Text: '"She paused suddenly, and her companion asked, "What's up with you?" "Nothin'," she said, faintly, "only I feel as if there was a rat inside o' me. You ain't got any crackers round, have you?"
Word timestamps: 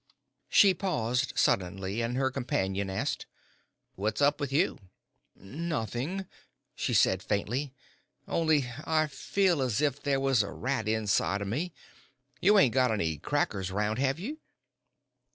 '"She 0.49 0.73
paused 0.73 1.33
suddenly, 1.35 2.01
and 2.01 2.17
her 2.17 2.31
companion 2.31 2.89
asked, 2.89 3.27
"What's 3.93 4.19
up 4.19 4.39
with 4.39 4.51
you?" 4.51 4.79
"Nothin'," 5.35 6.25
she 6.73 6.91
said, 6.95 7.21
faintly, 7.21 7.71
"only 8.27 8.65
I 8.83 9.05
feel 9.05 9.61
as 9.61 9.79
if 9.79 10.01
there 10.01 10.19
was 10.19 10.41
a 10.41 10.49
rat 10.51 10.87
inside 10.87 11.43
o' 11.43 11.45
me. 11.45 11.71
You 12.41 12.57
ain't 12.57 12.73
got 12.73 12.89
any 12.89 13.19
crackers 13.19 13.69
round, 13.69 13.99
have 13.99 14.17
you?" 14.17 14.39